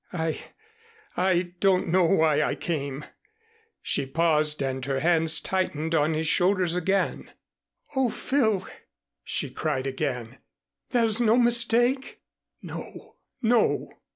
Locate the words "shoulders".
6.25-6.73